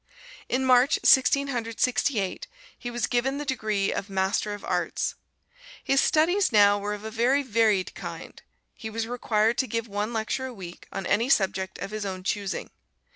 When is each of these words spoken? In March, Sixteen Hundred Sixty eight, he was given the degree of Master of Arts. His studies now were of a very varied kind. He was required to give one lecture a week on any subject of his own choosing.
In 0.49 0.65
March, 0.65 0.97
Sixteen 1.03 1.49
Hundred 1.49 1.79
Sixty 1.79 2.19
eight, 2.19 2.47
he 2.75 2.89
was 2.89 3.05
given 3.05 3.37
the 3.37 3.45
degree 3.45 3.93
of 3.93 4.09
Master 4.09 4.55
of 4.55 4.65
Arts. 4.65 5.13
His 5.83 6.01
studies 6.01 6.51
now 6.51 6.79
were 6.79 6.95
of 6.95 7.03
a 7.03 7.11
very 7.11 7.43
varied 7.43 7.93
kind. 7.93 8.41
He 8.73 8.89
was 8.89 9.05
required 9.05 9.59
to 9.59 9.67
give 9.67 9.87
one 9.87 10.11
lecture 10.11 10.47
a 10.47 10.53
week 10.55 10.87
on 10.91 11.05
any 11.05 11.29
subject 11.29 11.77
of 11.77 11.91
his 11.91 12.03
own 12.03 12.23
choosing. 12.23 12.71